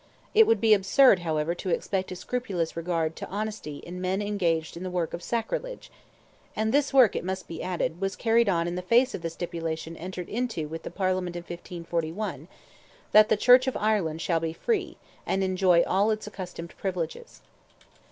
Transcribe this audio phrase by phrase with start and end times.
[0.33, 4.75] It would be absurd, however, to expect a scrupulous regard to honesty in men engaged
[4.75, 5.91] in the work of sacrilege!
[6.55, 9.29] And this work, it must be added, was carried on in the face of the
[9.29, 12.47] stipulation entered into with the Parliament of 1541,
[13.11, 17.41] that "the Church of Ireland shall be free, and enjoy all its accustomed privileges."